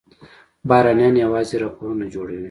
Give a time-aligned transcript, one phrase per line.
[0.69, 2.39] بهرنیان یوازې راپورونه جوړوي.